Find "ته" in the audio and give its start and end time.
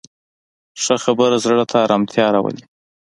1.71-1.77